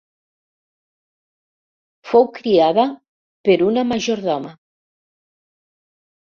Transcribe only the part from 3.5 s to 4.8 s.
una majordoma: